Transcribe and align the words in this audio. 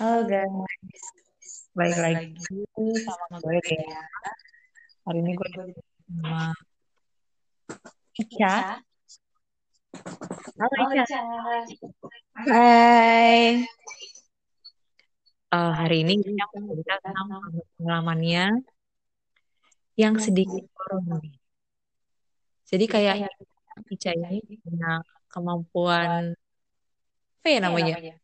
Halo 0.00 0.24
guys, 0.24 0.48
balik 1.76 2.00
lagi 2.00 2.32
sama 3.04 3.36
gue 3.36 3.60
Dea. 3.68 4.00
Hari 5.04 5.20
ini 5.20 5.36
gue 5.36 5.48
sama 5.52 6.56
Ica. 8.16 8.80
Halo 10.56 10.76
Ica. 10.96 11.20
Hai. 12.32 13.60
Eh, 15.52 15.72
hari 15.76 15.96
ini 16.00 16.16
kita 16.24 16.48
cerita 16.48 16.94
tentang 17.04 17.28
pengalamannya 17.76 18.56
yang 20.00 20.16
sedikit 20.16 20.64
nih. 21.20 21.36
Jadi 22.72 22.84
kayak 22.88 23.28
Ica 23.92 24.16
ini 24.16 24.64
punya 24.64 25.04
kemampuan 25.28 26.32
apa 27.44 27.48
ya 27.52 27.60
namanya? 27.60 28.16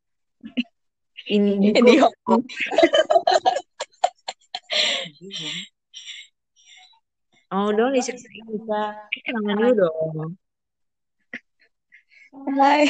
Ini 1.27 1.75
Di 1.75 1.95
Hongkong. 1.99 2.43
Oh 7.51 7.71
dong 7.75 7.95
diceritain 7.95 8.47
Ica. 8.55 8.85
Kenalan 9.27 9.75
dulu 9.75 9.87
dong. 10.15 10.31
Hai. 12.59 12.87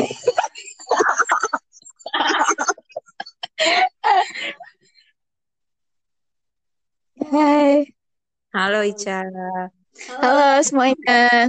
Hai. 7.33 7.89
Halo 8.53 8.81
Ica. 8.85 9.25
Halo 10.21 10.61
semuanya. 10.61 11.49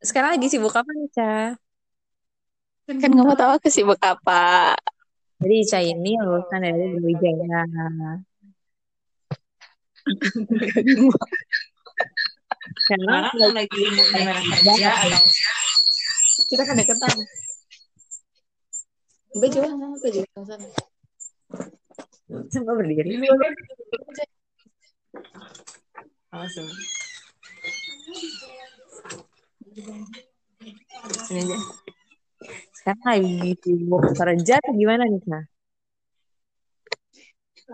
Sekarang 0.00 0.36
lagi 0.36 0.48
sibuk 0.48 0.72
apa 0.72 0.88
Ica? 0.88 1.56
Kan 2.88 3.08
nggak 3.12 3.26
mau 3.28 3.36
tahu 3.36 3.50
aku 3.60 3.68
sibuk 3.68 4.00
apa. 4.00 4.76
Jadi 5.40 5.54
Ica 5.64 5.80
ini 5.80 6.20
lulusan 6.20 6.60
dari 6.60 6.84
Brawijaya. 7.00 7.64
Sekarang 12.84 13.52
lagi 13.56 13.72
gimana 13.72 14.32
kerja 14.36 14.72
atau 14.92 15.20
Kita 16.44 16.62
kan 16.68 16.76
deketan. 16.76 17.16
Gue 19.30 19.48
juga 19.48 19.68
sama 19.72 19.96
tuh 19.96 20.10
juga 20.12 20.28
sana. 20.44 20.68
semua 22.52 22.74
berdiri? 22.76 23.16
Langsung. 26.30 26.68
Sini 31.26 31.40
aja. 31.42 31.79
Lagi 33.06 33.50
sibuk 33.62 34.02
kerja 34.18 34.52
atau 34.60 34.72
gimana 34.80 35.02
nih 35.10 35.20
Kak? 35.26 35.44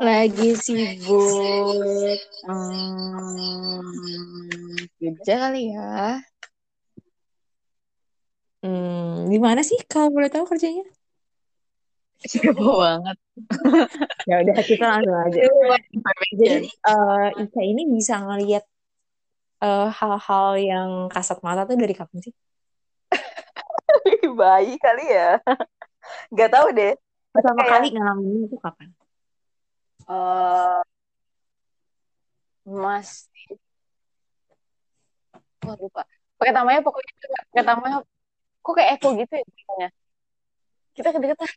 Lagi 0.06 0.48
sibuk 0.64 2.20
hmm, 2.47 3.81
kerja 5.00 5.33
kali 5.42 5.62
ya. 5.72 6.20
Hmm, 8.62 9.31
di 9.33 9.39
mana 9.47 9.61
sih 9.69 9.78
kalau 9.92 10.09
boleh 10.14 10.28
tahu 10.33 10.44
kerjanya? 10.50 10.84
Kepo 12.42 12.67
banget. 12.83 13.17
Ya 14.28 14.42
udah 14.42 14.59
kita 14.67 14.84
langsung 14.91 15.17
aja. 15.22 15.41
Jadi 16.41 16.59
eh, 16.67 17.28
Ica 17.42 17.61
ini 17.62 17.83
bisa 17.94 18.14
ngelihat 18.27 18.64
eh, 19.64 19.87
hal-hal 19.98 20.47
yang 20.70 20.89
kasat 21.14 21.39
mata 21.47 21.62
tuh 21.69 21.77
dari 21.83 21.94
kapan 22.00 22.19
sih? 22.27 22.33
Bayi 24.41 24.75
kali 24.79 25.05
ya. 25.09 25.39
Gak 26.33 26.51
tahu 26.51 26.69
deh. 26.73 26.95
Pertama 27.35 27.61
Kayak- 27.61 27.73
kali 27.73 27.87
ngalamin 27.95 28.47
itu 28.47 28.57
kapan? 28.59 28.89
eh 30.07 30.81
masih 32.65 33.59
Wah, 35.66 35.75
lupa. 35.83 36.03
Pertamanya 36.39 36.78
pokoknya 36.78 37.12
pertamanya 37.50 37.99
kok 38.62 38.75
kayak 38.77 38.91
Eko 38.99 39.09
gitu 39.19 39.33
ya 39.34 39.43
ceritanya. 39.43 39.89
Kita 40.95 41.09
kedekatan. 41.11 41.49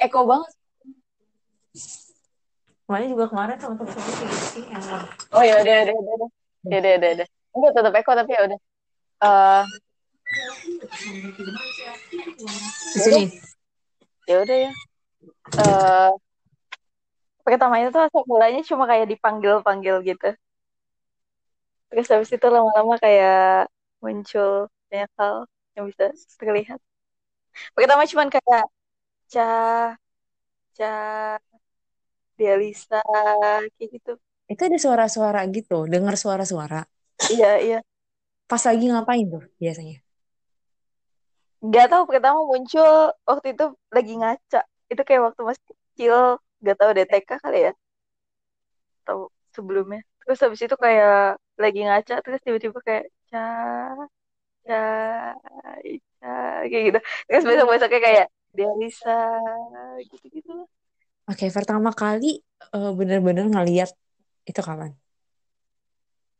Eko 0.00 0.20
banget. 0.24 0.52
Kemarin 2.88 3.08
juga 3.12 3.24
kemarin 3.28 3.56
sama 3.60 3.74
gitu 3.76 3.92
sih 4.52 4.64
yang 4.68 4.84
Oh 5.36 5.44
ya 5.44 5.60
udah 5.60 5.74
udah 5.84 5.94
udah 6.00 6.12
udah. 6.16 6.30
Ya 6.72 6.76
udah 6.80 6.92
udah 6.96 7.10
udah. 7.20 7.26
Enggak 7.52 7.72
tetap 7.76 7.92
Eko 7.92 8.12
tapi 8.16 8.30
ya 8.32 8.40
udah. 8.48 8.58
Eh 9.22 9.62
di 12.92 12.98
sini. 13.00 13.24
ya 14.26 14.36
udah 14.42 14.56
ya. 14.66 14.70
Eh 15.62 16.10
pertamanya 17.46 17.90
tuh 17.94 18.02
asal 18.06 18.22
mulanya 18.26 18.60
cuma 18.66 18.84
kayak 18.90 19.06
dipanggil-panggil 19.10 19.96
gitu. 20.06 20.28
Terus 21.90 22.06
habis 22.08 22.30
itu 22.32 22.46
lama-lama 22.48 22.96
kayak 22.98 23.68
muncul 24.02 24.66
banyak 24.88 25.10
hal 25.18 25.34
yang 25.76 25.84
bisa 25.90 26.10
terlihat. 26.40 26.80
Pertama 27.76 28.08
cuman 28.08 28.28
kayak 28.32 28.64
Ca, 29.32 29.44
Ca, 30.76 30.92
Dialisa, 32.36 33.00
kayak 33.76 33.90
gitu. 33.92 34.12
Itu 34.48 34.62
ada 34.68 34.78
suara-suara 34.80 35.40
gitu, 35.52 35.84
dengar 35.88 36.16
suara-suara. 36.16 36.84
Iya, 37.28 37.52
iya. 37.60 37.78
Pas 38.52 38.60
lagi 38.68 38.84
ngapain 38.84 39.24
tuh 39.32 39.40
biasanya? 39.56 39.96
Gak 41.72 41.88
tahu 41.88 42.04
pertama 42.04 42.44
muncul 42.44 43.16
waktu 43.24 43.56
itu 43.56 43.64
lagi 43.88 44.12
ngaca. 44.20 44.60
Itu 44.92 45.02
kayak 45.08 45.32
waktu 45.32 45.40
masih 45.40 45.64
kecil, 45.72 46.16
gak 46.60 46.76
tahu 46.76 46.90
deh 46.92 47.08
TK 47.08 47.30
kali 47.40 47.58
ya. 47.64 47.72
Tahu 49.08 49.32
sebelumnya. 49.56 50.04
Terus 50.20 50.38
habis 50.44 50.60
itu 50.60 50.76
kayak 50.76 51.40
lagi 51.56 51.80
ngaca, 51.80 52.14
terus 52.20 52.44
tiba-tiba 52.44 52.76
kayak 52.84 53.04
Ca, 53.32 53.40
Ca, 54.68 54.80
Ica, 55.88 56.28
kayak 56.68 56.82
gitu. 56.92 56.98
Terus 57.32 57.44
besok-besoknya 57.48 58.00
kayak 58.04 58.26
Dialisa, 58.52 59.16
gitu-gitu. 60.12 60.68
Oke, 61.24 61.48
pertama 61.48 61.88
kali 61.96 62.44
eh, 62.76 62.90
bener-bener 62.92 63.48
ngeliat 63.48 63.96
itu 64.44 64.60
kapan? 64.60 64.92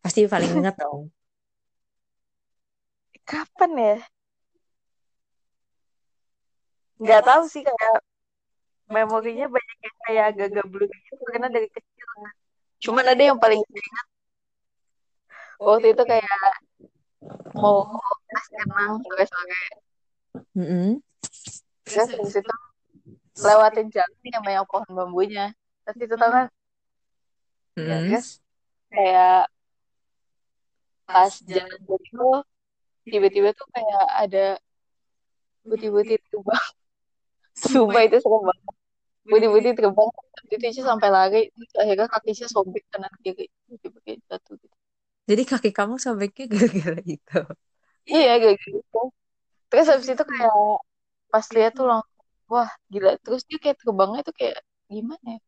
Pasti 0.04 0.28
paling 0.28 0.60
inget 0.60 0.76
dong. 0.76 1.08
Kapan 3.32 3.72
ya? 3.80 3.96
Nggak 7.00 7.22
tahu 7.24 7.42
sih 7.48 7.62
kayak 7.64 7.96
memorinya 8.92 9.46
banyak 9.48 9.78
yang 9.80 9.96
kayak 10.04 10.24
agak 10.36 10.48
gablur 10.52 10.84
gitu 10.84 11.22
karena 11.32 11.48
dari 11.48 11.68
kecil. 11.72 12.08
Cuman 12.84 13.04
ada 13.08 13.22
yang 13.24 13.38
paling 13.40 13.56
ingat 13.64 14.06
waktu 15.56 15.86
itu 15.96 16.02
kayak 16.04 16.28
mau 17.56 17.88
pas 18.28 18.44
renang 18.52 18.92
sore-sore. 19.00 19.62
Mm-mm. 20.52 21.00
Terus 21.88 22.08
habis 22.12 22.34
itu 22.36 22.54
lewatin 23.40 23.88
jalan 23.88 24.16
yang 24.28 24.44
banyak 24.44 24.64
pohon 24.68 24.90
bambunya. 24.92 25.46
Terus 25.88 25.98
itu 26.04 26.14
tau 26.20 26.30
kan? 26.30 26.46
Ya, 27.80 27.96
Mm-mm. 27.96 28.08
terus 28.12 28.28
kayak 28.92 29.48
pas 31.08 31.32
jalan 31.48 31.80
itu 31.80 32.28
tiba-tiba 33.06 33.48
tuh 33.54 33.66
kayak 33.74 34.04
ada 34.22 34.44
putih-putih 35.66 36.18
terbang. 36.26 36.66
Sumpah 37.62 38.02
itu 38.06 38.16
serem 38.22 38.42
banget. 38.48 38.74
Putih-putih 39.22 39.72
terbang. 39.78 40.10
Itu 40.50 40.64
Ica 40.66 40.82
sampai 40.82 41.08
lari. 41.08 41.42
Terus 41.54 41.72
akhirnya 41.78 42.06
kakinya 42.10 42.46
sobek 42.50 42.84
kanan 42.90 43.12
kiri. 43.22 43.46
Tiba-tiba 43.66 43.98
kayak 44.04 44.18
jatuh 44.28 44.54
gitu. 44.58 44.76
Jadi 45.22 45.42
kaki 45.46 45.70
kamu 45.70 45.94
sobeknya 46.02 46.44
gara-gara 46.50 47.00
itu. 47.06 47.40
Iya 48.10 48.32
kayak 48.42 48.56
gitu. 48.58 49.00
Terus 49.70 49.86
habis 49.86 50.08
itu 50.10 50.24
kayak 50.26 50.54
pas 51.32 51.46
lihat 51.54 51.72
tuh 51.78 51.86
langsung 51.86 52.22
wah 52.50 52.70
gila. 52.90 53.14
Terus 53.22 53.42
dia 53.46 53.58
kayak 53.62 53.78
terbangnya 53.80 54.20
tuh 54.26 54.34
kayak 54.34 54.58
gimana 54.90 55.26
ya? 55.38 55.40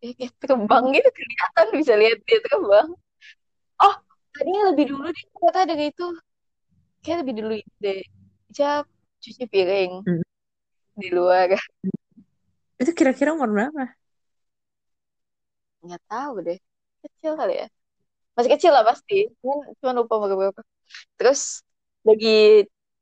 Dia 0.00 0.12
kayak 0.18 0.32
terbang 0.38 0.84
gitu 0.94 1.08
kelihatan 1.10 1.66
bisa 1.74 1.92
lihat 1.98 2.18
dia 2.22 2.38
terbang. 2.46 2.88
Oh 3.82 3.94
tadinya 4.32 4.62
lebih 4.70 4.84
dulu 4.94 5.06
dia 5.10 5.26
kata 5.34 5.58
ada 5.66 5.74
itu. 5.74 6.06
Kayak 7.06 7.18
lebih 7.22 7.34
dulu 7.38 7.54
deh. 7.78 8.02
Ica 8.50 8.82
cuci 9.22 9.44
piring 9.46 9.92
Hmm. 10.06 10.22
di 10.98 11.08
luar. 11.14 11.48
Itu 12.82 12.90
kira-kira 12.98 13.30
umur 13.36 13.48
berapa? 13.54 13.96
Nggak 15.84 16.02
tahu 16.10 16.34
deh. 16.46 16.58
Kecil 17.04 17.32
kali 17.40 17.52
ya. 17.62 17.66
Masih 18.36 18.50
kecil 18.54 18.72
lah 18.76 18.84
pasti. 18.90 19.14
Cuman, 19.40 19.58
cuman 19.80 19.94
lupa 20.00 20.14
umur 20.20 20.30
berapa. 20.40 20.60
Terus 21.18 21.42
lagi 22.08 22.28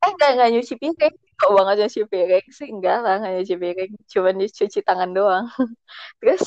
eh 0.05 0.11
enggak 0.15 0.31
enggak 0.35 0.50
nyuci 0.55 0.75
piring. 0.83 1.15
Kok 1.41 1.50
banget 1.59 1.77
nyuci 1.83 2.00
piring 2.12 2.47
sih? 2.59 2.69
Enggak 2.75 2.97
lah, 3.05 3.15
enggak 3.21 3.33
nyuci 3.41 3.57
piring. 3.62 3.93
Cuman 4.12 4.35
cuci 4.59 4.81
tangan 4.89 5.11
doang. 5.19 5.47
Terus 6.21 6.45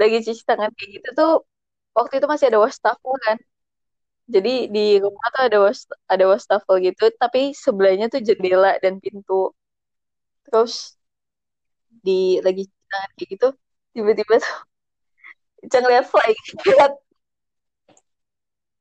lagi 0.00 0.16
cuci 0.26 0.42
tangan 0.50 0.70
kayak 0.76 0.90
gitu 1.00 1.08
tuh 1.18 1.30
waktu 1.98 2.14
itu 2.20 2.28
masih 2.32 2.46
ada 2.50 2.60
wastafel 2.64 3.14
kan. 3.26 3.38
Jadi 4.34 4.52
di 4.74 4.80
rumah 5.04 5.26
tuh 5.34 5.42
ada 5.48 5.58
was 5.64 5.80
ada 6.12 6.24
wastafel 6.32 6.76
gitu, 6.86 7.04
tapi 7.22 7.40
sebelahnya 7.64 8.06
tuh 8.12 8.20
jendela 8.28 8.72
dan 8.84 8.94
pintu. 9.04 9.52
Terus 10.46 10.72
di 12.04 12.40
lagi 12.42 12.62
kayak 12.90 13.10
gitu 13.30 13.46
tiba-tiba 13.94 14.34
tuh 14.42 14.56
Ica 15.62 15.78
ngeliat 15.78 16.06
fly 16.10 16.32
lihat 16.66 16.92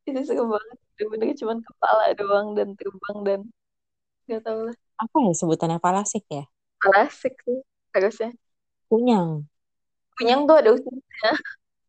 itu 0.09 0.19
seru 0.27 0.43
banget 0.49 0.77
bener-bener 0.97 1.27
cuman 1.39 1.57
kepala 1.61 2.03
doang 2.17 2.47
dan 2.57 2.67
terbang 2.77 3.17
dan 3.27 3.39
nggak 4.27 4.41
tahu 4.45 4.59
lah 4.69 4.75
Apa 5.01 5.17
ya 5.25 5.33
sebutannya 5.33 5.77
palasik 5.81 6.23
ya? 6.29 6.43
klasik 6.81 7.33
sih 7.45 7.59
harusnya 7.93 8.29
Kunyang. 8.89 9.47
kunyang 10.17 10.41
tuh 10.49 10.55
ada 10.59 10.69
usianya 10.75 11.31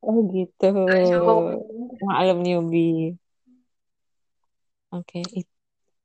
Oh 0.03 0.19
gitu. 0.35 0.67
Maklum 2.03 2.39
newbie. 2.43 3.15
Oke. 4.99 5.19
it- 5.39 5.51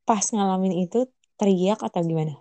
Pas 0.07 0.25
ngalamin 0.35 0.73
itu 0.85 0.99
teriak 1.39 1.79
atau 1.87 2.01
gimana? 2.09 2.33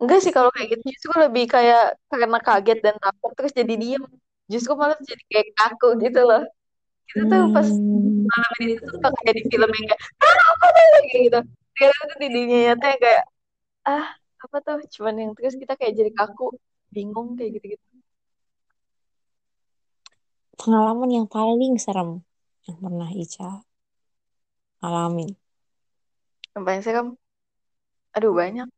enggak 0.00 0.18
sih 0.24 0.32
kalau 0.36 0.50
kayak 0.54 0.68
gitu 0.72 0.82
justru 0.94 1.10
lebih 1.24 1.44
kayak 1.54 1.82
karena 2.10 2.38
kaget 2.46 2.78
dan 2.84 2.94
takut 3.04 3.30
terus 3.36 3.52
jadi 3.60 3.74
diem 3.82 4.02
justru 4.52 4.72
malah 4.80 4.98
jadi 5.10 5.22
kayak 5.30 5.46
kaku 5.58 5.86
gitu 6.04 6.20
loh 6.28 6.42
itu 7.10 7.22
tuh 7.32 7.42
pas 7.54 7.68
Hmm. 7.68 8.26
ngalamin 8.28 8.68
itu 8.76 8.84
tuh 9.04 9.10
kayak 9.18 9.34
di 9.38 9.42
film 9.52 9.70
yang 9.78 9.86
kayak 9.90 10.02
ah 10.24 10.36
apa 10.52 10.66
tuh 10.76 10.84
kayak 11.10 11.22
gitu 11.28 11.40
ternyata 11.76 12.02
tuh 12.10 12.18
di 12.24 12.28
dunia 12.36 12.58
nyata 12.66 12.86
yang 12.92 13.00
kayak 13.04 13.22
ah 13.90 14.06
apa 14.44 14.56
tuh 14.66 14.76
cuman 14.94 15.14
yang 15.22 15.32
terus 15.36 15.54
kita 15.62 15.74
kayak 15.80 15.94
jadi 16.00 16.10
kaku 16.18 16.44
bingung 16.94 17.28
kayak 17.38 17.50
gitu-gitu 17.58 17.86
Pengalaman 20.60 21.10
yang 21.16 21.26
paling 21.34 21.72
serem 21.84 22.10
yang 22.66 22.76
pernah 22.84 23.08
Ica 23.24 23.48
alamin. 24.84 25.30
yang 26.54 26.64
paling 26.66 26.82
serem 26.82 27.06
aduh 28.16 28.32
banyak 28.34 28.68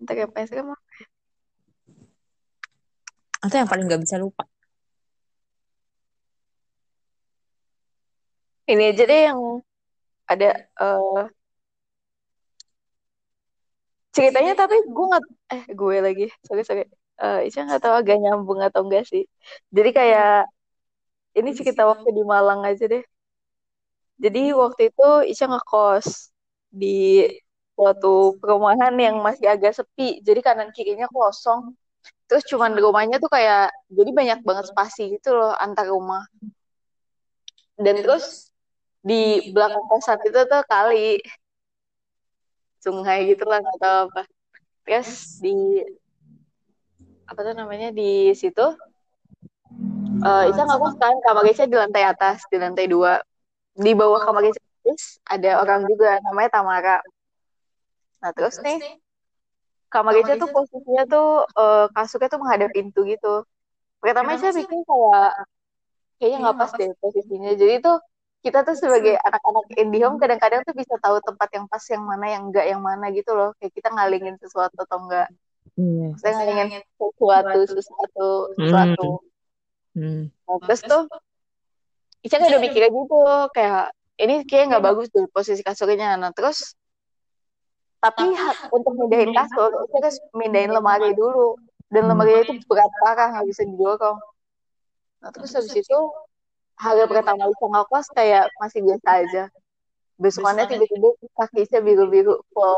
entah 0.00 0.16
yang 0.16 0.32
paling 0.34 0.48
serem 0.50 0.66
apa? 0.74 0.84
Atau 3.40 3.56
yang 3.56 3.70
paling 3.72 3.88
gak 3.88 4.02
bisa 4.04 4.16
lupa. 4.20 4.44
ini 8.70 8.82
aja 8.90 9.02
deh 9.10 9.20
yang 9.28 9.40
ada 10.30 10.48
eh, 10.82 11.22
ceritanya 14.14 14.52
tapi 14.60 14.76
gue 14.94 15.04
nggak 15.10 15.24
eh 15.54 15.62
gue 15.78 15.94
lagi 16.06 16.24
sorry 16.46 16.62
sorry 16.68 16.82
eh 17.22 17.38
Ica 17.46 17.60
nggak 17.66 17.82
tahu 17.84 17.94
agak 18.00 18.16
nyambung 18.22 18.60
atau 18.66 18.80
enggak 18.86 19.04
sih 19.10 19.22
jadi 19.76 19.90
kayak 19.98 20.30
ini 21.38 21.50
cerita 21.58 21.82
waktu 21.90 22.08
di 22.16 22.22
Malang 22.26 22.60
aja 22.68 22.84
deh 22.92 23.02
jadi 24.20 24.52
waktu 24.52 24.92
itu 24.92 25.08
Ica 25.32 25.48
ngekos 25.48 26.28
di 26.68 27.24
suatu 27.72 28.36
perumahan 28.36 28.92
yang 29.00 29.16
masih 29.24 29.48
agak 29.48 29.72
sepi. 29.72 30.20
Jadi 30.20 30.44
kanan 30.44 30.68
kirinya 30.76 31.08
kosong. 31.08 31.72
Terus 32.28 32.44
cuman 32.44 32.76
rumahnya 32.76 33.16
tuh 33.16 33.32
kayak 33.32 33.72
jadi 33.88 34.10
banyak 34.12 34.38
banget 34.44 34.68
spasi 34.68 35.16
gitu 35.16 35.32
loh 35.32 35.56
antar 35.56 35.88
rumah. 35.88 36.28
Dan 37.80 38.04
terus 38.04 38.52
di 39.00 39.48
belakang 39.56 39.88
kosan 39.88 40.20
itu 40.28 40.36
tuh 40.44 40.62
kali. 40.68 41.24
Sungai 42.84 43.24
gitu 43.32 43.48
lah 43.48 43.64
tahu 43.80 44.12
apa. 44.12 44.22
Terus 44.84 45.40
di 45.40 45.80
apa 47.24 47.40
tuh 47.40 47.54
namanya 47.56 47.88
di 47.94 48.34
situ 48.36 48.66
eh 50.20 50.44
Ica 50.50 50.66
nggak 50.66 50.80
kos 50.82 50.94
kan 50.98 51.14
kamar 51.24 51.46
Ica 51.46 51.64
di 51.64 51.76
lantai 51.78 52.04
atas 52.04 52.42
di 52.50 52.58
lantai 52.58 52.90
dua 52.90 53.22
di 53.80 53.92
bawah 53.96 54.20
kamar 54.22 54.52
terus 54.52 55.18
ada 55.24 55.64
orang 55.64 55.88
juga 55.88 56.20
namanya 56.24 56.50
Tamara. 56.52 56.98
Nah 58.20 58.30
terus 58.36 58.60
nih 58.60 59.00
kamar 59.88 60.14
Ica 60.20 60.36
tuh 60.38 60.48
posisinya 60.52 61.04
tuh 61.08 61.28
eh, 61.48 61.86
kasurnya 61.96 62.28
tuh 62.28 62.40
menghadap 62.40 62.70
pintu 62.70 63.02
gitu. 63.08 63.44
Pertama 64.00 64.36
Ica 64.36 64.52
pikir 64.52 64.80
kayak 64.84 65.30
kayaknya 66.20 66.38
nggak 66.44 66.56
pas 66.60 66.70
deh 66.76 66.90
posisinya. 67.00 67.52
Jadi 67.56 67.74
tuh 67.80 67.96
kita 68.40 68.64
tuh 68.64 68.72
sebagai 68.72 69.20
anak-anak 69.20 69.64
IndiHome 69.76 70.16
kadang-kadang 70.16 70.64
tuh 70.64 70.72
bisa 70.72 70.96
tahu 70.96 71.20
tempat 71.20 71.48
yang 71.52 71.68
pas 71.68 71.84
yang 71.92 72.02
mana 72.04 72.26
yang 72.28 72.42
enggak 72.48 72.66
yang 72.68 72.80
mana 72.80 73.08
gitu 73.12 73.32
loh. 73.36 73.52
Kayak 73.60 73.72
kita 73.76 73.88
ngalingin 73.92 74.36
sesuatu 74.40 74.76
atau 74.76 74.98
enggak 75.08 75.28
Iya. 75.80 76.08
saya 76.18 76.32
ngalingin 76.36 76.82
sesuatu 76.98 77.58
sesuatu. 77.68 78.28
sesuatu 78.56 79.08
Hmm. 79.90 80.30
Nah, 80.46 80.58
terus? 80.70 80.86
tuh 80.86 81.02
Ica 82.20 82.36
kayak 82.36 82.50
udah 82.52 82.60
mikir 82.60 82.82
gitu 82.92 83.20
kayak 83.56 83.96
ini 84.20 84.44
kayak 84.44 84.64
nggak 84.76 84.84
bagus 84.84 85.08
tuh 85.08 85.24
posisi 85.32 85.64
kasurnya 85.64 86.20
nah 86.20 86.32
terus 86.36 86.76
tapi 88.00 88.32
untuk 88.72 88.92
mindahin 88.96 89.32
kasur 89.32 89.72
Ica 89.88 89.96
harus 90.00 90.16
mindahin 90.32 90.72
lemari 90.72 91.12
dulu. 91.12 91.56
Dan 91.90 92.06
lemari 92.06 92.46
itu 92.46 92.54
berat 92.70 92.88
parah 93.02 93.34
nggak 93.34 93.46
bisa 93.50 93.62
didorong 93.66 94.18
nah 95.20 95.28
terus 95.28 95.52
habis 95.52 95.74
itu 95.76 95.98
hari 96.80 97.04
pertama 97.04 97.44
Ica 97.48 97.66
ngekos 97.68 98.06
kayak 98.16 98.48
masih 98.56 98.80
biasa 98.84 99.08
aja. 99.24 99.44
Besokannya 100.20 100.64
tiba-tiba 100.68 101.08
kaki 101.36 101.64
Ica 101.68 101.80
biru-biru 101.80 102.40
full 102.52 102.76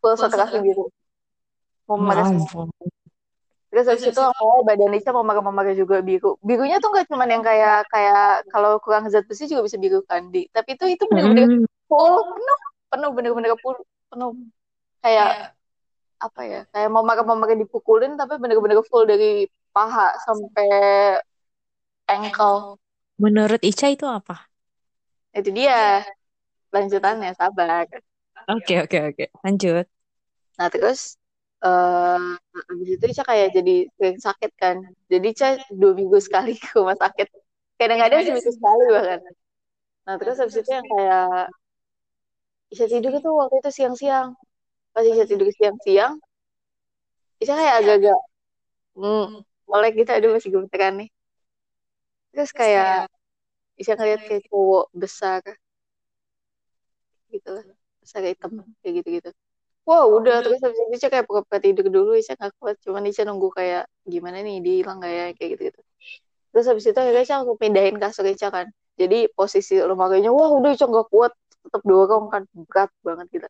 full 0.00 0.14
satu 0.16 0.36
kaki 0.36 0.60
biru. 0.64 0.88
Ampun. 1.88 2.72
Terus 3.74 3.86
habis 3.90 4.06
itu 4.06 4.20
awalnya 4.22 4.62
badan 4.70 4.90
Lisa 4.94 5.10
memakai-memakai 5.10 5.74
juga 5.82 5.96
biru. 6.08 6.38
Birunya 6.48 6.78
tuh 6.82 6.88
nggak 6.94 7.06
cuman 7.10 7.28
yang 7.34 7.42
kayak 7.48 7.76
kayak 7.92 8.46
kalau 8.54 8.78
kurang 8.84 9.04
zat 9.10 9.26
besi 9.26 9.50
juga 9.50 9.66
bisa 9.66 9.78
biru 9.82 9.98
kan, 10.10 10.22
Di. 10.34 10.46
Tapi 10.54 10.68
itu 10.78 10.84
itu 10.94 11.04
bener-bener 11.10 11.46
Hmm. 11.50 11.66
full 11.90 12.14
penuh, 12.30 12.58
penuh 12.90 13.10
bener-bener 13.16 13.50
full 13.62 13.76
penuh. 14.14 14.30
Kayak 15.04 15.30
apa 16.26 16.40
ya? 16.52 16.58
Kayak 16.72 16.90
memakai-memakai 16.96 17.56
dipukulin 17.62 18.12
tapi 18.20 18.34
bener-bener 18.42 18.78
full 18.90 19.04
dari 19.10 19.46
paha 19.74 20.14
sampai 20.26 20.66
ankle. 22.08 22.78
Menurut 23.22 23.60
Ica 23.70 23.86
itu 23.94 24.06
apa? 24.18 24.36
Itu 25.38 25.50
dia 25.58 25.74
lanjutannya 26.74 27.30
sabar. 27.40 27.86
Oke, 28.48 28.74
oke, 28.82 28.98
oke. 29.08 29.24
Lanjut. 29.44 29.86
Nah 30.58 30.68
terus 30.72 31.00
eh 31.64 32.18
abis 32.70 32.88
itu 32.94 33.04
Ica 33.12 33.22
kayak 33.30 33.48
jadi 33.56 33.74
sering 33.96 34.18
sakit 34.26 34.50
kan. 34.62 34.76
Jadi 35.12 35.26
Ica 35.34 35.48
dua 35.80 35.92
minggu 35.98 36.18
sekali 36.26 36.52
ke 36.60 36.68
rumah 36.78 36.96
sakit. 37.04 37.28
Kadang-kadang 37.80 38.20
seminggu 38.26 38.52
sekali 38.58 38.82
bahkan. 38.94 39.20
Nah 40.06 40.14
terus 40.20 40.36
habis 40.40 40.56
itu 40.60 40.70
yang 40.76 40.86
kayak 40.92 41.48
Ica 42.72 42.84
tidur 42.92 43.14
tuh 43.24 43.32
waktu 43.40 43.54
itu 43.60 43.70
siang-siang. 43.76 44.28
Pas 44.94 45.04
Ica 45.10 45.24
tidur 45.30 45.48
siang-siang, 45.58 46.14
Ica 47.42 47.54
kayak 47.58 47.74
agak-agak 47.80 48.18
hmm, 48.98 49.26
melek 49.70 49.92
gitu. 50.00 50.10
Aduh 50.16 50.30
masih 50.36 50.50
gemeteran 50.54 50.94
nih. 51.00 51.08
Terus 52.32 52.50
kayak 52.60 53.08
Ica 53.80 53.92
ngeliat 53.96 54.20
kayak 54.28 54.44
cowok 54.50 54.84
besar 55.02 55.42
gitu 57.32 57.48
lah. 57.56 57.64
Besar 58.02 58.20
hitam 58.28 58.52
kayak 58.80 58.92
gitu-gitu. 59.00 59.30
Wah 59.84 60.08
udah 60.08 60.40
terus 60.40 60.64
habis 60.64 60.80
itu 60.80 60.96
Ica 60.96 61.08
kayak 61.12 61.28
pura-pura 61.28 61.60
tidur 61.60 61.92
dulu 61.92 62.16
Ica 62.16 62.32
gak 62.40 62.56
kuat. 62.56 62.80
Cuman 62.80 63.04
Ica 63.04 63.28
nunggu 63.28 63.52
kayak 63.52 63.84
gimana 64.08 64.40
nih 64.40 64.64
dia 64.64 64.74
hilang 64.80 64.96
gak 65.04 65.12
ya? 65.12 65.24
kayak 65.36 65.50
gitu-gitu. 65.56 65.80
Terus 66.56 66.64
habis 66.72 66.84
itu 66.88 66.96
akhirnya 66.96 67.22
Ica 67.28 67.34
langsung 67.44 67.58
pindahin 67.60 67.96
kasur 68.00 68.24
Ica 68.24 68.48
kan. 68.48 68.66
Jadi 68.96 69.28
posisi 69.36 69.76
lemarinya 69.76 70.32
wah 70.32 70.56
udah 70.56 70.72
Ica 70.72 70.88
gak 70.88 71.08
kuat 71.12 71.32
tetap 71.36 71.82
dorong 71.84 72.32
kan. 72.32 72.42
Berat 72.56 72.90
banget 73.04 73.26
gitu. 73.28 73.48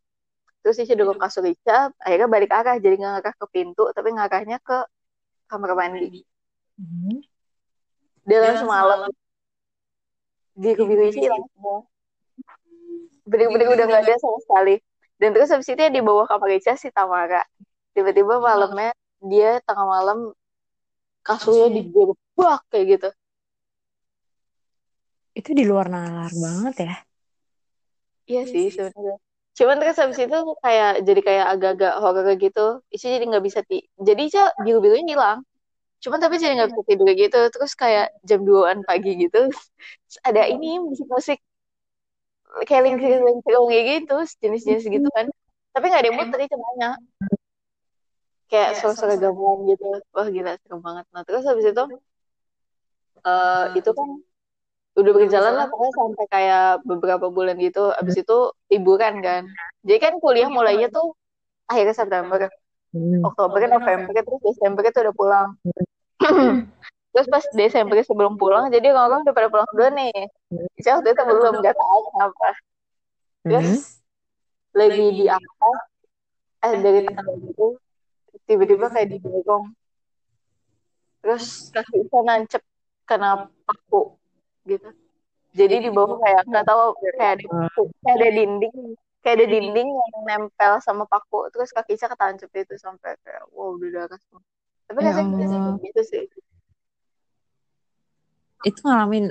Terus 0.67 0.77
Ica 0.83 0.95
dorong 0.99 1.19
kasur 1.23 1.47
Ica 1.47 1.95
akhirnya 2.03 2.27
balik 2.27 2.51
arah. 2.51 2.83
Jadi 2.83 2.95
nggak 2.99 3.13
ngarah 3.15 3.35
ke 3.39 3.47
pintu 3.55 3.85
tapi 3.95 4.11
ngarahnya 4.11 4.59
ke 4.59 4.79
kamar 5.47 5.71
mandi. 5.79 6.27
Hmm. 6.75 7.23
dalam 8.27 8.59
semalam 8.59 9.07
biru-biru 10.59 11.15
Ica 11.15 11.31
hilang. 11.31 11.47
Semua 11.55 11.87
bener-bener 13.25 13.67
udah 13.73 13.87
nggak 13.89 14.03
ada 14.05 14.15
sama 14.21 14.39
sekali 14.45 14.75
dan 15.21 15.31
terus 15.35 15.51
habis 15.53 15.69
itu 15.71 15.81
ya 15.81 15.91
di 15.91 16.03
bawah 16.03 16.27
kamar 16.27 16.51
Ica 16.59 16.75
si 16.75 16.91
Tamara. 16.91 17.43
Tiba-tiba 17.95 18.43
malamnya 18.43 18.91
dia 19.23 19.63
tengah 19.63 19.87
malam 19.87 20.19
kasurnya 21.27 21.69
digerebek 21.73 22.61
kayak 22.71 22.87
gitu. 22.99 23.09
Itu 25.35 25.51
di 25.59 25.65
luar 25.67 25.87
nalar 25.91 26.33
banget 26.35 26.75
ya. 26.87 26.95
iya 28.31 28.43
sih 28.49 28.73
sebenarnya. 28.73 29.17
Cuman 29.55 29.77
terus 29.79 29.97
habis 30.03 30.19
itu 30.19 30.39
kayak 30.65 30.91
jadi 31.07 31.21
kayak 31.23 31.47
agak-agak 31.55 31.93
horor 32.03 32.27
gitu. 32.41 32.67
Ica 32.91 33.07
jadi 33.15 33.25
nggak 33.31 33.45
bisa 33.47 33.61
ti 33.69 33.87
jadi 33.99 34.21
Ica 34.29 34.43
biru-birunya 34.65 35.07
hilang. 35.15 35.39
Cuman 36.03 36.19
tapi 36.21 36.35
jadi 36.43 36.53
nggak 36.59 36.71
bisa 36.75 36.83
tidur 36.91 37.09
gitu. 37.15 37.41
Terus 37.55 37.73
kayak 37.79 38.07
jam 38.29 38.41
2an 38.43 38.83
pagi 38.89 39.11
gitu. 39.23 39.41
Terus 40.07 40.19
ada 40.27 40.43
ini 40.51 40.83
musik-musik 40.83 41.39
kayak 42.63 42.83
lingkring-lingkring 42.87 43.67
kayak 43.67 43.85
gitu 43.99 44.17
jenis-jenis 44.39 44.85
gitu 44.87 45.09
kan. 45.11 45.27
Tapi 45.75 45.85
nggak 45.91 46.01
ada 46.07 46.09
yang 46.09 46.19
muter 46.23 46.39
Ica 46.39 46.55
nanya 46.55 46.91
kayak 48.47 48.79
suara-suara 48.79 49.19
gamelan 49.19 49.59
gitu. 49.75 49.87
Wah 50.15 50.29
gila 50.31 50.53
serem 50.63 50.79
banget. 50.79 51.05
Nah 51.11 51.23
terus 51.27 51.43
habis 51.43 51.67
itu 51.67 51.85
eh 53.25 53.65
itu 53.75 53.91
kan 53.91 54.09
udah 54.95 55.13
berjalan 55.17 55.53
lah 55.59 55.67
pokoknya 55.67 55.95
sampai 55.99 56.25
kayak 56.31 56.69
beberapa 56.87 57.27
bulan 57.27 57.59
gitu. 57.59 57.91
Abis 57.91 58.23
itu 58.23 58.39
liburan 58.71 59.19
kan. 59.19 59.51
Jadi 59.83 59.99
kan 59.99 60.15
kuliah 60.23 60.47
mulainya 60.47 60.87
tuh 60.95 61.19
akhir 61.67 61.91
September. 61.99 62.47
Hmm. 62.95 63.27
Oktober 63.27 63.59
November 63.67 64.15
terus 64.15 64.43
Desember 64.47 64.87
itu 64.87 64.99
udah 65.03 65.15
pulang 65.19 65.49
terus 67.15 67.31
pas 67.31 67.45
Desember 67.55 67.95
sebelum 68.03 68.35
pulang 68.35 68.67
jadi 68.69 68.91
orang-orang 68.91 69.23
udah 69.23 69.35
pada 69.35 69.47
pulang 69.47 69.69
dulu 69.71 69.87
nih. 69.95 70.13
Ica 70.75 70.99
waktu 70.99 71.15
itu 71.15 71.23
belum 71.23 71.55
gak 71.63 71.77
tahu 71.79 72.01
kenapa. 72.11 72.49
Terus 73.45 73.71
Hmm. 73.71 74.03
lagi 74.75 75.07
di 75.15 75.25
apa 75.31 75.71
eh 76.65 76.75
dari 76.83 77.01
tangga 77.07 77.33
gitu 77.39 77.79
tiba-tiba 78.45 78.91
kayak 78.91 79.15
didorong 79.15 79.71
terus 81.23 81.71
kaki 81.71 82.03
Ica 82.05 82.19
nancep 82.21 82.63
kena 83.07 83.47
paku 83.63 84.19
gitu. 84.67 84.91
Jadi 85.55 85.87
di 85.87 85.91
bawah 85.95 86.19
kayak 86.19 86.43
nggak 86.51 86.67
tahu 86.67 86.99
kayak 86.99 87.39
ada 87.39 87.47
paku 87.47 87.83
kayak 88.03 88.17
ada 88.19 88.29
dinding 88.35 88.77
kayak 89.23 89.35
ada 89.39 89.47
dinding 89.47 89.89
yang 89.89 90.13
nempel 90.27 90.73
sama 90.83 91.07
paku. 91.07 91.47
Terus 91.55 91.71
kaki 91.71 91.95
Ica 91.95 92.11
ketancep 92.11 92.51
itu 92.51 92.75
sampai 92.77 93.15
kayak 93.23 93.47
wow 93.55 93.79
udah 93.79 93.89
darah 93.95 94.19
semua. 94.19 94.43
Tapi 94.85 94.99
Ya 95.01 95.15
rasanya 95.15 95.47
Allah. 95.47 95.79
gitu 95.81 96.01
sih 96.03 96.25
Itu 98.69 98.81
ngalamin 98.87 99.25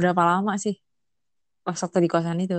berapa 0.00 0.22
lama 0.30 0.52
sih 0.64 0.74
pas 1.64 1.78
waktu 1.84 1.98
di 2.04 2.10
kosan 2.14 2.38
itu? 2.46 2.56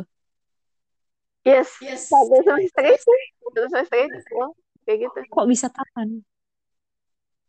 yes 1.48 1.70
satu 2.10 2.36
semester 2.48 2.84
itu 2.96 3.14
satu 3.46 3.60
semester 3.72 3.98
itu 4.10 4.18
doang. 4.30 4.54
kayak 4.86 4.98
gitu 5.10 5.20
Kok 5.34 5.46
bisa 5.52 5.68
tahan? 5.76 6.10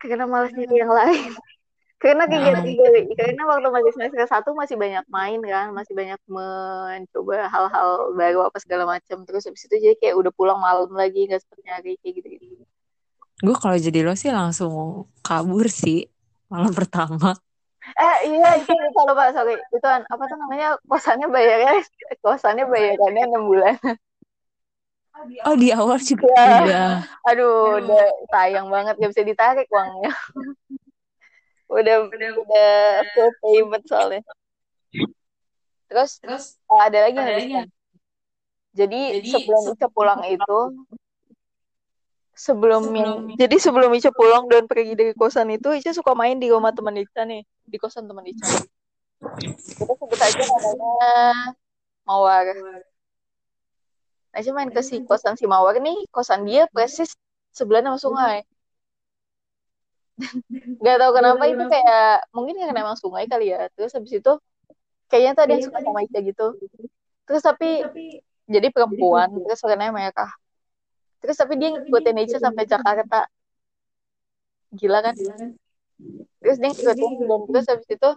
karena 0.01 0.25
malas 0.33 0.51
nyari 0.57 0.75
yang 0.83 0.93
lain 0.99 1.31
karena 2.03 2.25
Ya 2.27 2.33
kegiatan 2.33 2.63
ampun. 2.63 2.95
karena 3.19 3.43
waktu 3.51 3.69
masih 3.77 3.93
semester 3.97 4.25
satu 4.35 4.51
masih 4.61 4.77
banyak 4.85 5.05
main 5.17 5.41
kan 5.53 5.67
masih 5.79 5.95
banyak 6.01 6.21
mencoba 6.37 7.37
hal-hal 7.55 7.91
baru 8.21 8.39
apa 8.49 8.59
segala 8.65 8.85
macam 8.95 9.19
terus 9.27 9.43
habis 9.49 9.65
itu 9.69 9.77
jadi 9.85 9.97
kayak 10.01 10.17
udah 10.21 10.33
pulang 10.39 10.59
malam 10.67 10.91
lagi 11.01 11.19
nggak 11.29 11.41
sempet 11.43 11.61
nyari 11.67 11.93
kayak 12.03 12.15
gitu 12.19 12.29
gitu 12.35 12.47
Gue 13.45 13.55
kalau 13.63 13.77
jadi 13.87 13.99
lo 14.07 14.13
sih 14.23 14.31
langsung 14.39 14.73
kabur 15.27 15.67
sih 15.83 15.97
malam 16.53 16.71
pertama. 16.79 17.29
Eh 18.03 18.17
iya 18.35 18.49
itu 18.59 18.73
lupa 18.75 19.01
lupa 19.07 19.25
sorry. 19.31 19.55
Itu 19.71 19.87
an- 19.87 20.09
apa 20.11 20.23
tuh 20.27 20.37
namanya? 20.43 20.69
Kosannya 20.91 21.29
bayarnya 21.31 21.73
kosannya 22.25 22.65
bayarannya 22.67 23.23
enam 23.31 23.45
bulan. 23.47 23.75
Oh 25.47 25.55
di 25.55 25.69
awal 25.71 26.01
juga 26.03 26.27
ya 26.35 26.57
udah. 26.65 26.89
aduh 27.29 27.79
udah 27.79 28.05
sayang 28.33 28.67
banget 28.73 28.95
gak 28.99 29.11
bisa 29.13 29.23
ditarik 29.23 29.67
uangnya. 29.71 30.13
Udah 31.73 31.97
udah 32.11 32.71
full 33.15 33.31
payment 33.41 33.85
soalnya. 33.87 34.23
Terus 35.89 36.21
oh, 36.69 36.81
ada 36.81 36.99
lagi 37.07 37.17
yang 37.17 37.29
lebih 37.29 37.45
sedih. 37.45 37.67
jadi 38.73 39.01
sebelum 39.29 39.63
Ica 39.77 39.87
pulang 39.93 40.21
itu 40.25 40.59
sebelum 42.43 42.83
yang 42.91 43.11
jadi 43.39 43.55
sebelum 43.55 43.95
Ica 43.95 44.11
pulang 44.11 44.51
dan 44.51 44.67
pergi 44.67 44.99
dari 44.99 45.15
kosan 45.15 45.55
itu 45.55 45.71
Ica 45.71 45.95
suka 45.95 46.19
main 46.19 46.43
di 46.43 46.51
rumah 46.51 46.75
teman 46.75 46.99
Ica 46.99 47.23
nih 47.23 47.47
di 47.47 47.77
kosan 47.79 48.11
teman 48.11 48.27
Ica. 48.27 48.67
Kita 49.79 49.93
sebut 49.95 50.19
aja 50.19 50.43
namanya 50.43 51.07
Mawar. 52.03 52.51
Nah 54.35 54.39
Ica 54.43 54.51
main 54.51 54.75
ke 54.75 54.83
si 54.83 55.07
kosan 55.07 55.39
si 55.39 55.47
Mawar 55.47 55.79
nih 55.79 55.95
kosan 56.11 56.43
dia 56.43 56.67
persis 56.75 57.15
sebelahnya 57.55 57.95
sama 57.95 58.03
sungai. 58.03 58.39
Nggak 60.83 60.97
tahu 60.99 61.11
kenapa 61.15 61.43
itu 61.47 61.65
kayak 61.71 62.27
mungkin 62.35 62.59
karena 62.59 62.83
emang 62.83 62.99
sungai 62.99 63.31
kali 63.31 63.55
ya. 63.55 63.71
Terus 63.79 63.95
habis 63.95 64.19
itu 64.19 64.33
kayaknya 65.07 65.39
tuh 65.39 65.43
ada 65.47 65.53
yang 65.55 65.63
suka 65.63 65.79
sama 65.79 66.03
Ica 66.03 66.19
gitu. 66.19 66.59
Terus 67.23 67.43
tapi 67.47 67.87
jadi 68.51 68.67
perempuan 68.75 69.31
terus 69.47 69.63
warnanya 69.63 69.95
merah 69.95 70.33
terus 71.23 71.37
tapi 71.39 71.55
dia 71.57 71.71
ngikutin 71.71 72.17
Ica 72.27 72.39
sampai 72.43 72.67
Jakarta. 72.67 73.31
Gila 74.75 74.99
kan? 75.07 75.15
Terus 76.43 76.57
dia 76.59 76.71
ngikutin 76.75 77.11
dan 77.31 77.41
terus 77.47 77.67
habis 77.71 77.89
itu 77.89 78.11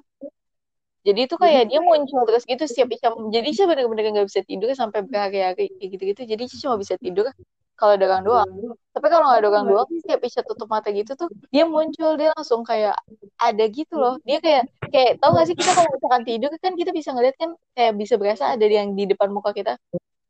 jadi 1.05 1.19
itu 1.29 1.35
kayak 1.37 1.69
dia 1.69 1.79
muncul 1.85 2.25
terus 2.25 2.43
gitu 2.49 2.65
setiap 2.65 2.89
Ica 2.89 3.13
jadi 3.29 3.45
Ica 3.45 3.63
bener-bener 3.69 4.09
nggak 4.09 4.27
bisa 4.27 4.41
tidur 4.41 4.73
sampai 4.73 5.05
berhari-hari 5.05 5.69
kayak 5.77 5.89
gitu-gitu. 5.93 6.21
Jadi 6.25 6.41
Ica 6.49 6.57
cuma 6.65 6.75
bisa 6.81 6.97
tidur 6.97 7.29
kalau 7.77 7.93
ada 7.93 8.05
orang 8.09 8.23
doang. 8.25 8.51
Tapi 8.89 9.07
kalau 9.13 9.29
nggak 9.29 9.39
ada 9.45 9.47
orang 9.53 9.65
doang 9.69 9.89
setiap 10.01 10.21
Ica 10.25 10.41
tutup 10.41 10.65
mata 10.65 10.89
gitu 10.89 11.13
tuh 11.13 11.29
dia 11.53 11.69
muncul 11.69 12.17
dia 12.17 12.33
langsung 12.33 12.65
kayak 12.65 12.97
ada 13.37 13.63
gitu 13.69 14.01
loh. 14.01 14.17
Dia 14.25 14.41
kayak 14.41 14.63
kayak 14.89 15.21
tahu 15.21 15.37
gak 15.37 15.45
sih 15.45 15.55
kita 15.59 15.71
kalau 15.77 15.89
misalkan 15.93 16.23
tidur 16.25 16.49
kan 16.57 16.73
kita 16.73 16.89
bisa 16.89 17.09
ngeliat 17.13 17.35
kan 17.37 17.53
kayak 17.77 17.93
bisa 18.01 18.13
berasa 18.17 18.43
ada 18.57 18.65
yang 18.65 18.97
di 18.97 19.05
depan 19.05 19.29
muka 19.29 19.53
kita 19.53 19.77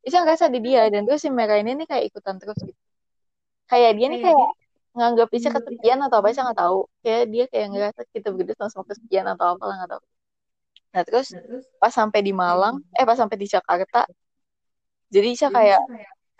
Ica 0.08 0.18
ngerasa 0.24 0.46
ada 0.50 0.60
dia? 0.68 0.82
Dan 0.94 1.02
terus 1.08 1.22
si 1.26 1.30
merah 1.40 1.58
ini 1.62 1.72
nih 1.80 1.88
kayak 1.92 2.04
ikutan 2.10 2.36
terus 2.42 2.58
gitu. 2.68 2.80
Kayak 3.72 3.92
dia 3.98 4.08
nih 4.14 4.22
kayak 4.26 4.40
nganggap 4.98 5.30
Ica 5.38 5.50
kesepian 5.56 6.00
atau 6.06 6.18
apa 6.22 6.28
Ica 6.34 6.42
nggak 6.46 6.60
tahu. 6.64 6.80
Kayak 7.04 7.24
dia 7.34 7.44
kayak 7.52 7.68
ngerasa 7.74 8.02
kita 8.16 8.28
berdua 8.36 8.56
sama-sama 8.60 8.86
kesepian 8.92 9.26
atau 9.34 9.46
apa 9.54 9.64
lah 9.70 9.76
nggak 9.80 9.92
tahu. 9.94 10.04
Nah 10.94 11.04
terus 11.08 11.28
pas 11.82 11.94
sampai 12.00 12.20
di 12.28 12.34
Malang 12.42 12.76
eh 12.98 13.06
pas 13.10 13.18
sampai 13.22 13.38
di 13.42 13.48
Jakarta 13.56 14.00
jadi 15.14 15.28
Ica 15.34 15.48
kayak 15.54 15.82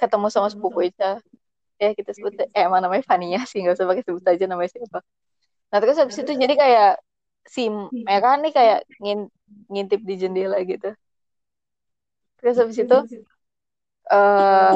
ketemu 0.02 0.28
sama 0.34 0.48
sepupu 0.54 0.80
Ica 0.90 1.22
ya 1.82 1.90
kita 1.98 2.12
sebut 2.18 2.34
eh 2.40 2.64
emang 2.68 2.82
namanya 2.84 3.04
Fania 3.10 3.40
sih 3.50 3.60
nggak 3.64 3.76
usah 3.78 3.88
pakai 3.90 4.06
sebut 4.08 4.26
aja 4.32 4.46
namanya 4.52 4.72
siapa. 4.76 5.00
Nah 5.72 5.78
terus 5.82 5.98
habis 6.02 6.18
itu 6.22 6.32
jadi 6.44 6.56
kayak 6.64 6.90
si 7.56 7.62
merah 8.08 8.36
nih 8.42 8.52
kayak 8.58 8.80
ngin, 9.02 9.20
ngintip 9.72 10.02
di 10.10 10.16
jendela 10.22 10.58
gitu. 10.66 10.88
Terus 12.40 12.56
habis 12.62 12.78
itu 12.84 12.98
eh 14.12 14.74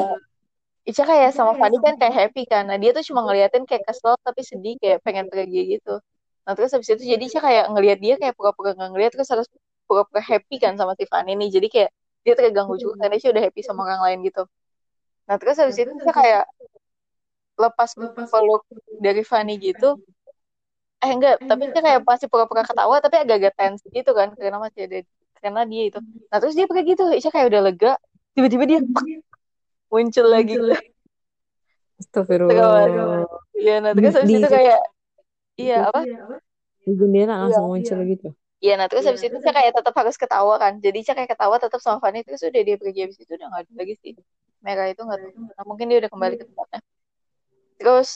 Ica 0.90 1.04
kayak 1.06 1.30
sama 1.36 1.52
Fani 1.60 1.76
kan 1.84 1.94
kayak 2.00 2.14
happy 2.14 2.42
kan. 2.48 2.64
Nah 2.66 2.76
dia 2.80 2.90
tuh 2.96 3.04
cuma 3.04 3.22
ngeliatin 3.28 3.62
kayak 3.68 3.84
kesel 3.86 4.16
tapi 4.26 4.42
sedih 4.42 4.74
kayak 4.82 4.98
pengen 5.06 5.26
pergi 5.30 5.78
gitu. 5.78 6.00
Nah 6.44 6.52
terus 6.56 6.72
habis 6.74 6.88
itu 6.90 7.04
jadi 7.04 7.24
Ica 7.30 7.40
kayak 7.44 7.64
ngeliat 7.70 7.98
dia 8.02 8.14
kayak 8.18 8.34
pura-pura 8.34 8.74
nggak 8.74 8.90
ngeliat 8.96 9.10
terus 9.14 9.28
harus 9.30 9.46
pura-pura 9.86 10.22
happy 10.24 10.56
kan 10.58 10.74
sama 10.80 10.96
si 10.98 11.04
Fani 11.06 11.36
nih. 11.38 11.48
Jadi 11.52 11.66
kayak 11.70 11.90
dia 12.24 12.34
terganggu 12.34 12.74
juga 12.80 13.06
karena 13.06 13.14
Ica 13.20 13.28
udah 13.30 13.44
happy 13.46 13.60
sama 13.62 13.80
orang 13.86 14.00
lain 14.08 14.18
gitu. 14.26 14.42
Nah 15.28 15.36
terus 15.38 15.56
habis 15.60 15.76
itu 15.78 15.92
Ica 15.94 16.12
kayak 16.16 16.44
lepas 17.60 17.90
peluk 18.32 18.62
dari 18.98 19.22
Fani 19.22 19.54
gitu. 19.60 20.00
Eh 21.04 21.10
enggak 21.12 21.44
tapi 21.44 21.70
Ica 21.70 21.80
kayak 21.86 22.00
pasti 22.08 22.26
pura-pura 22.26 22.64
ketawa 22.66 22.98
tapi 23.04 23.16
agak-agak 23.20 23.52
tense 23.54 23.84
gitu 23.92 24.10
kan 24.16 24.32
karena 24.34 24.58
masih 24.58 24.88
ada 24.88 24.98
karena 25.38 25.62
dia 25.68 25.82
itu. 25.92 25.98
Nah 26.32 26.38
terus 26.40 26.56
dia 26.56 26.66
pergi 26.66 26.82
gitu 26.96 27.04
Ica 27.14 27.28
kayak 27.30 27.46
udah 27.52 27.62
lega 27.68 27.92
tiba-tiba 28.34 28.64
dia 28.66 28.78
muncul 29.92 30.26
lagi 30.30 30.54
Astagfirullah. 32.00 33.28
Iya, 33.60 33.74
nah 33.84 33.92
terus 33.92 34.14
habis 34.16 34.32
di, 34.32 34.40
itu 34.40 34.48
kayak 34.48 34.80
iya 35.60 35.76
apa? 35.84 36.00
di 36.80 36.92
jendela 36.96 37.34
langsung 37.44 37.68
muncul 37.68 37.98
gitu. 38.08 38.28
Iya, 38.60 38.74
nah 38.76 38.86
terus 38.88 39.04
habis 39.08 39.24
itu 39.24 39.36
saya 39.40 39.54
kayak 39.56 39.72
tetap 39.72 39.94
harus 39.96 40.16
ketawa 40.16 40.54
kan. 40.60 40.72
Jadi 40.80 40.98
saya 41.04 41.16
kayak 41.20 41.30
ketawa 41.36 41.56
tetap 41.60 41.80
sama 41.80 41.96
Fanny 42.00 42.24
terus 42.24 42.40
udah 42.44 42.62
dia 42.64 42.76
pergi 42.76 43.00
habis 43.08 43.18
itu 43.20 43.32
udah 43.36 43.46
nggak 43.48 43.62
ada 43.64 43.72
lagi 43.76 43.94
sih. 44.00 44.12
Merah 44.60 44.86
itu 44.92 45.00
nggak 45.00 45.18
tahu. 45.20 45.32
Nah, 45.56 45.64
mungkin 45.64 45.84
dia 45.88 45.98
udah 46.04 46.10
kembali 46.12 46.34
ke 46.36 46.44
tempatnya. 46.44 46.80
Terus 47.80 48.10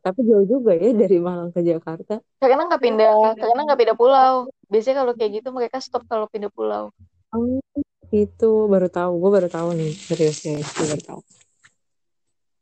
Tapi 0.00 0.20
jauh 0.24 0.46
juga 0.48 0.72
ya 0.78 0.90
dari 0.96 1.18
Malang 1.20 1.50
ke 1.52 1.60
Jakarta. 1.60 2.14
karena 2.40 2.62
nggak 2.70 2.82
pindah, 2.82 3.14
karena 3.36 3.60
nggak 3.66 3.78
pindah 3.82 3.96
pulau. 3.98 4.34
Biasanya 4.70 4.96
kalau 5.04 5.12
kayak 5.18 5.30
gitu 5.42 5.48
mereka 5.50 5.76
stop 5.82 6.06
kalau 6.06 6.24
pindah 6.30 6.48
pulau. 6.54 6.94
Oh, 7.34 7.60
itu 8.12 8.50
baru 8.66 8.90
tahu. 8.90 9.12
Gue 9.22 9.30
baru 9.30 9.48
tahu 9.48 9.68
nih. 9.78 9.92
Serius 9.94 10.42
guys, 10.42 10.68
gue 10.74 10.86
baru 10.90 11.02
tahu. 11.06 11.20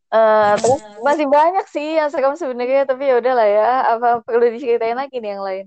Eh, 0.08 0.52
terus 0.56 0.80
masih 1.04 1.28
banyak 1.28 1.66
sih 1.68 2.00
yang 2.00 2.08
serem 2.08 2.32
sebenarnya, 2.32 2.88
tapi 2.88 3.12
ya 3.12 3.20
udahlah 3.20 3.48
ya. 3.48 3.70
Apa 3.92 4.24
perlu 4.24 4.48
diceritain 4.48 4.96
lagi 4.96 5.20
nih 5.20 5.30
yang 5.36 5.44
lain? 5.44 5.66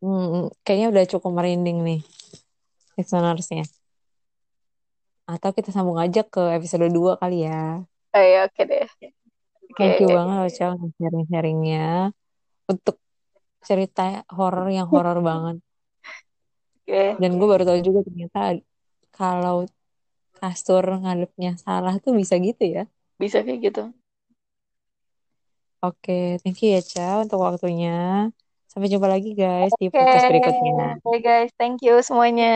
Hmm, 0.00 0.48
kayaknya 0.64 0.88
udah 0.92 1.04
cukup 1.16 1.30
merinding 1.40 1.84
nih 1.84 2.00
listenersnya. 2.96 3.64
Atau 5.24 5.56
kita 5.56 5.72
sambung 5.72 5.96
aja 5.96 6.20
ke 6.24 6.56
episode 6.56 6.88
2 6.92 7.16
kali 7.16 7.48
ya. 7.48 7.80
Oh, 8.12 8.24
ya, 8.24 8.44
oke 8.48 8.60
deh. 8.64 8.84
Oke. 8.84 9.08
Thank 9.78 10.02
you 10.02 10.10
banget 10.10 10.36
loh 10.36 10.50
Cel 10.50 10.72
sharing-sharingnya 10.98 12.10
untuk 12.66 12.98
cerita 13.62 14.26
horor 14.28 14.68
yang 14.68 14.88
horor 14.90 15.22
banget. 15.22 15.56
Oke. 16.82 17.16
Dan 17.22 17.38
gue 17.38 17.48
baru 17.48 17.62
tahu 17.64 17.78
juga 17.80 18.00
ternyata 18.04 18.58
kalau 19.14 19.66
kasur 20.40 20.82
ngadepnya 21.04 21.60
salah 21.60 22.00
tuh 22.00 22.16
bisa 22.16 22.40
gitu 22.40 22.64
ya. 22.64 22.84
Bisa 23.20 23.44
kayak 23.44 23.60
gitu. 23.60 23.82
Oke, 25.80 26.36
thank 26.44 26.60
you 26.60 26.76
ya 26.76 26.82
Cel 26.84 27.24
untuk 27.24 27.40
waktunya. 27.40 28.28
Sampai 28.68 28.92
jumpa 28.92 29.08
lagi 29.08 29.32
guys 29.32 29.72
di 29.80 29.88
Oke. 29.88 29.96
podcast 29.96 30.28
berikutnya. 30.28 31.00
Oke 31.00 31.18
guys, 31.24 31.50
thank 31.56 31.80
you 31.80 32.04
semuanya. 32.04 32.52